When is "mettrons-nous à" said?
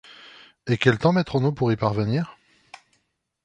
1.13-1.73